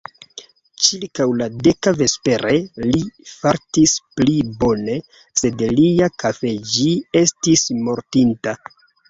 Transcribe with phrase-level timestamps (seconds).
[0.83, 2.53] Ĉirkaŭ la deka vespere,
[2.85, 3.01] li
[3.33, 4.97] fartis pli bone,
[5.43, 6.91] sed lia _kafeĝi_
[7.23, 8.57] estis mortinta.